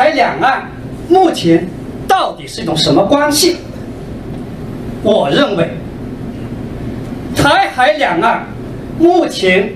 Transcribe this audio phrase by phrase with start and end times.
[0.00, 0.66] 台两岸
[1.10, 1.68] 目前
[2.08, 3.58] 到底是一种什么关系？
[5.02, 5.72] 我认为，
[7.36, 8.46] 台海两岸
[8.98, 9.74] 目前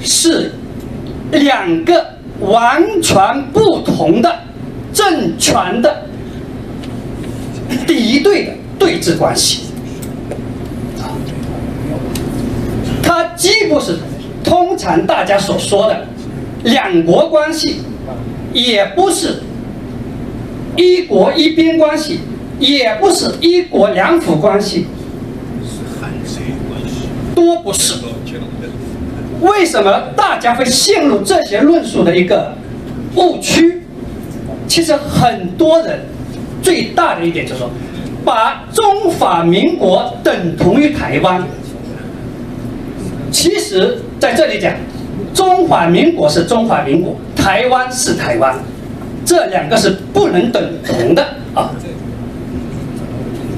[0.00, 0.52] 是
[1.32, 4.32] 两个完全不同的
[4.92, 6.04] 政权的
[7.88, 9.64] 敌对的对峙关系。
[13.02, 13.98] 它既不是
[14.44, 16.06] 通常大家所说的
[16.62, 17.80] 两国关系，
[18.52, 19.42] 也不是
[20.76, 22.20] 一国一边关系，
[22.58, 24.86] 也不是一国两府关系，
[27.34, 27.94] 都不是。
[29.42, 32.54] 为什么大家会陷入这些论述的一个
[33.16, 33.82] 误区？
[34.66, 36.00] 其实很多人
[36.62, 37.70] 最大的一点就是说，
[38.24, 41.44] 把中华民国等同于台湾。
[43.30, 44.72] 其实在这里讲，
[45.34, 48.58] 中华民国是中华民国，台湾是台湾，
[49.26, 51.22] 这两个是不能等同的
[51.54, 51.70] 啊。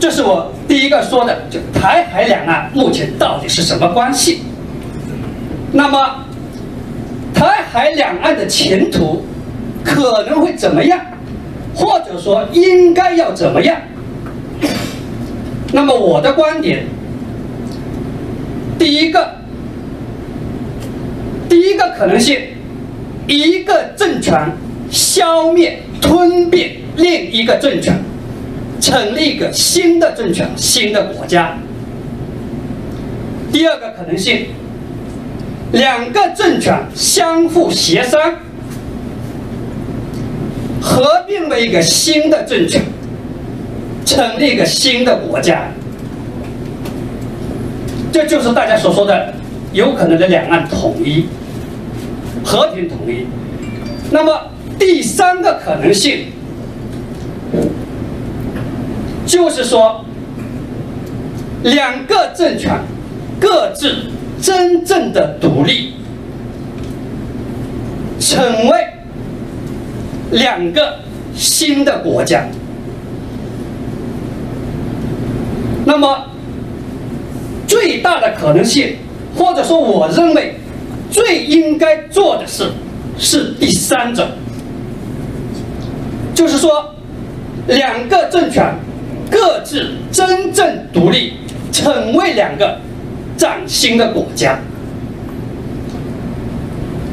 [0.00, 4.42] 这是我第一个说的，就台海两岸目前到底是什么关系？
[5.72, 6.25] 那么，
[7.34, 9.25] 台海两岸的前途
[9.84, 10.98] 可能会怎么样？
[11.75, 13.77] 或者说应该要怎么样？
[15.72, 16.86] 那么我的观点，
[18.78, 19.36] 第一个。
[21.48, 22.38] 第一个可能性，
[23.27, 24.53] 一个政权
[24.91, 27.98] 消灭、吞并另一个政权，
[28.81, 31.58] 成立一个新的政权、新的国家。
[33.53, 34.47] 第二个可能性，
[35.72, 38.34] 两个政权相互协商，
[40.81, 42.83] 合并为一个新的政权，
[44.05, 45.69] 成立一个新的国家。
[48.10, 49.34] 这就是大家所说的
[49.72, 51.27] 有可能的两岸统一。
[52.44, 53.27] 和平统一。
[54.10, 54.32] 那么
[54.78, 56.27] 第三个可能性，
[59.27, 60.05] 就是说，
[61.62, 62.81] 两个政权
[63.41, 64.06] 各自
[64.41, 65.94] 真正的独立，
[68.21, 68.87] 成为
[70.31, 71.00] 两个
[71.34, 72.47] 新的国家。
[75.84, 76.27] 那么
[77.66, 78.97] 最大的可能性，
[79.37, 80.55] 或者说我认为。
[81.10, 82.71] 最应该做的事
[83.16, 84.27] 是第三种，
[86.38, 86.94] 就是说，
[87.66, 88.72] 两个政权
[89.28, 91.32] 各自真正独立，
[91.72, 92.78] 成为两个
[93.37, 94.60] 崭新的国家。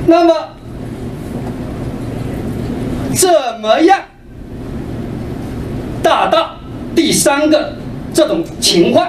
[0.05, 0.35] 那么，
[3.15, 3.27] 怎
[3.59, 4.01] 么样
[6.03, 6.57] 达到
[6.93, 7.73] 第三个
[8.13, 9.07] 这种情况？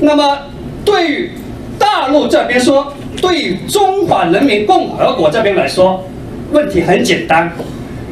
[0.00, 0.38] 那么，
[0.84, 1.32] 对于
[1.76, 6.04] 大陆这边说，对于中华人民共和国这边来说，
[6.52, 7.50] 问题很简单，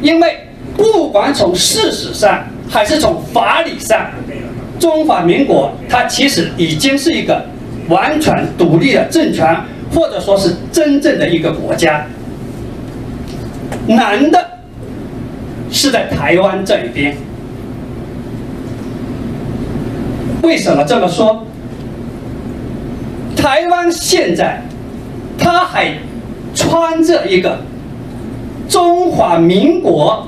[0.01, 0.37] 因为
[0.75, 4.09] 不管从事实上还是从法理上，
[4.79, 7.45] 中华民国它其实已经是一个
[7.89, 9.55] 完全独立的政权，
[9.93, 12.05] 或者说是真正的一个国家。
[13.87, 14.39] 难的
[15.71, 17.15] 是在台湾这一边，
[20.41, 21.45] 为什么这么说？
[23.35, 24.61] 台湾现在，
[25.37, 25.93] 它还
[26.55, 27.59] 穿着一个
[28.69, 30.27] 中华民国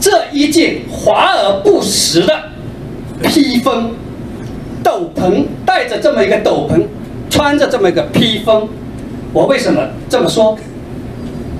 [0.00, 2.34] 这一件华而不实的
[3.22, 3.92] 披风，
[4.82, 6.82] 斗篷戴着这么一个斗篷，
[7.30, 8.68] 穿着这么一个披风。
[9.32, 10.56] 我为什么这么说？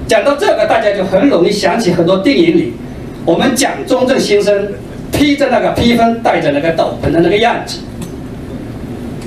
[0.06, 2.72] 讲到这个，大家就很容易想起很多电影里，
[3.24, 4.72] 我们蒋中正先生
[5.12, 7.80] 披着那个披风，戴着那个斗篷的那个样子。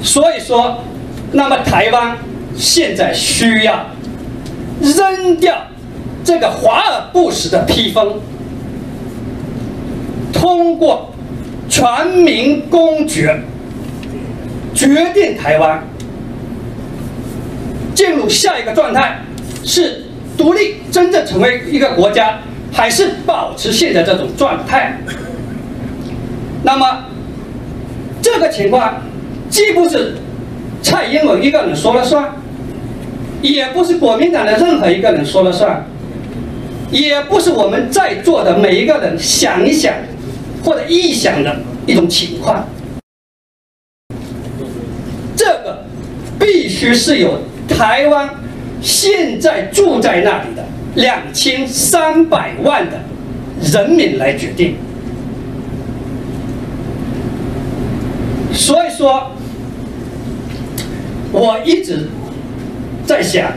[0.01, 0.77] 所以说。
[1.33, 2.17] 那么台湾
[2.55, 3.87] 现在需要
[4.79, 5.57] 扔掉
[6.27, 8.19] 这个华而不实的披风，
[10.33, 11.13] 通过
[11.69, 13.43] 全民公决
[14.75, 15.81] 决定台湾
[17.95, 19.21] 进入下一个状态，
[19.63, 20.03] 是
[20.37, 22.39] 独立真正成为一个国家，
[22.73, 24.97] 还是保持现在这种状态？
[26.63, 27.05] 那么
[28.21, 29.01] 这个情况
[29.49, 30.15] 既不是。
[30.79, 32.35] 蔡英文一个人说了算，
[33.41, 35.85] 也不是国民党的任何一个人说了算，
[36.91, 39.93] 也不是我们在座的每一个人想一想
[40.63, 42.67] 或者臆想的一种情况。
[45.35, 45.85] 这个
[46.39, 48.29] 必须是由台湾
[48.81, 50.63] 现在住在那里的
[50.95, 52.99] 两千三百万的
[53.71, 54.75] 人民来决定。
[58.53, 59.31] 所以说。
[61.29, 62.07] 我一直
[63.05, 63.51] 在想，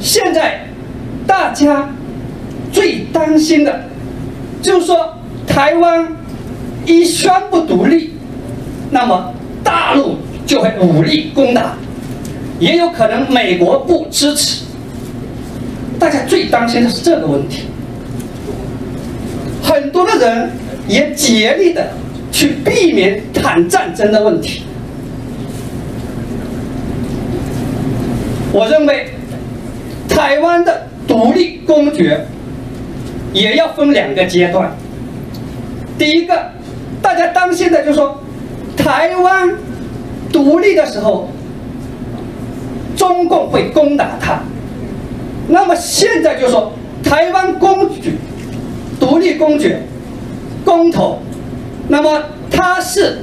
[0.00, 0.66] 现在
[1.26, 1.88] 大家
[2.72, 3.84] 最担心的，
[4.60, 5.14] 就是说
[5.46, 6.08] 台湾
[6.86, 8.14] 一宣布独立，
[8.90, 9.32] 那么
[9.62, 10.16] 大陆
[10.46, 11.74] 就会武力攻打，
[12.58, 14.64] 也有可能美国不支持。
[15.98, 17.62] 大家最担心的是这个问题。
[19.62, 20.50] 很多的人
[20.88, 21.90] 也竭力的
[22.30, 24.64] 去避免谈战争的问题。
[28.52, 29.14] 我认为，
[30.08, 30.88] 台湾的
[31.22, 32.26] 独立公决
[33.32, 34.72] 也要分两个阶段。
[35.96, 36.50] 第一个，
[37.00, 38.20] 大家担心的就说，
[38.76, 39.54] 台湾
[40.32, 41.28] 独立的时候，
[42.96, 44.40] 中共会攻打它。
[45.46, 46.72] 那么现在就说，
[47.04, 48.10] 台湾公决、
[48.98, 49.80] 独立公决、
[50.64, 51.20] 公投，
[51.86, 52.20] 那么
[52.50, 53.18] 他是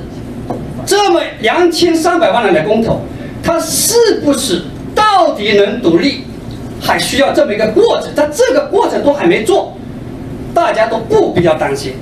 [0.86, 3.01] 这么两千三百万人的公投，
[3.44, 4.62] 他是不是？
[4.96, 6.24] 到底能独立，
[6.81, 8.12] 还需要这么一个过程。
[8.16, 9.78] 但这个过程都还没做，
[10.54, 11.94] 大家都不必要担心。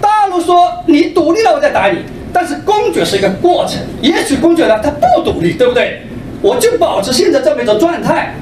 [0.00, 1.98] 大陆说你独立了，我再打你。
[2.32, 6.02] 但是公决是一个过程，也许公决呢他不独立，对不对？
[6.42, 8.34] 我就保持现在这么一种状态。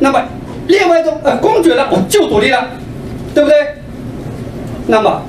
[0.00, 0.22] 那么
[0.66, 2.68] 另外一种呃公决了我就独立了，
[3.34, 3.56] 对不对？
[4.86, 5.22] 那么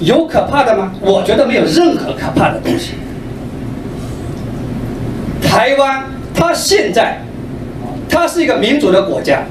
[0.00, 0.92] 有可怕的吗？
[1.00, 2.94] 我觉得没有任何可怕的东西。
[5.42, 6.04] 台湾，
[6.34, 7.20] 它现在，
[8.10, 9.44] 它是一个民主的国家。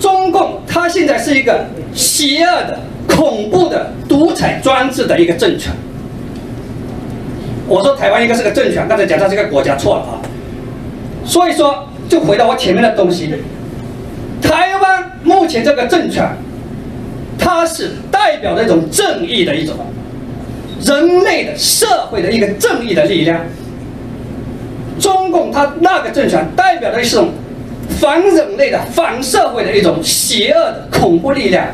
[0.00, 5.72] 中共，它现在是一个邪恶的、恐怖的独裁专制的一个政权。
[7.68, 10.22] 我说台湾应该是个政权，刚才讲它是个国家错了啊。
[11.24, 13.32] 所以说，就回到我前面的东西，
[14.40, 16.28] 台湾目前这个政权，
[17.38, 19.76] 它是代表的一种正义的一种
[20.84, 23.40] 人类的社会的一个正义的力量。
[25.32, 27.30] 共他那个政权代表的是种
[27.98, 31.66] 反人类的、反社会的一种邪恶的恐怖力量，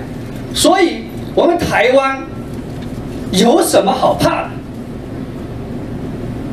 [0.55, 1.02] 所以
[1.34, 2.22] 我们台湾
[3.32, 4.49] 有什么好怕的？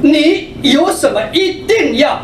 [0.01, 2.21] 你有什么一定要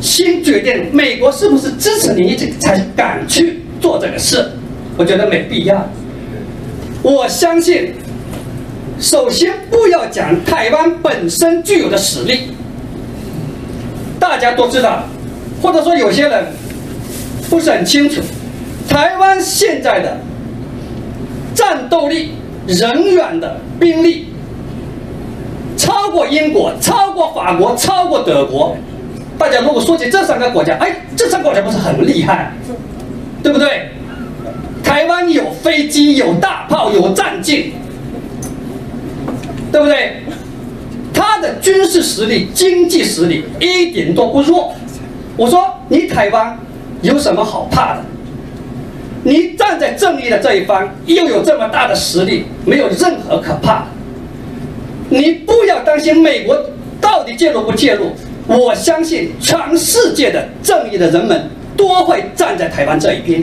[0.00, 4.52] 先决定美国是不是支持你才敢去做这个事？
[4.96, 5.88] 我觉得没必要。
[7.02, 7.92] 我相信，
[9.00, 12.52] 首先不要讲台湾本身具有的实力。
[14.22, 15.02] 大家都知道，
[15.60, 16.46] 或者说有些人
[17.50, 18.22] 不是很清楚，
[18.88, 20.16] 台湾现在的
[21.56, 22.34] 战斗力、
[22.68, 24.28] 人员的兵力
[25.76, 28.76] 超过英国、超过法国、超过德国。
[29.36, 32.52] 大家如果说起这三个国家，哎，这三个国家不是很厉害，
[33.42, 33.90] 对不对？
[34.84, 37.72] 台湾有飞机、有大炮、有战舰，
[39.72, 40.22] 对不对？
[41.60, 44.72] 军事实力、经济实力一点都不弱。
[45.36, 46.58] 我说你台湾
[47.02, 48.02] 有什么好怕的？
[49.24, 53.86] 你站在正义的这一方，又有这么大的实力，没有任何可怕的。
[55.10, 56.58] 你不要担心美国
[57.00, 58.12] 到底介入不介入，
[58.46, 63.42] 我相信全世界的正义的人们都会站在台湾这一边。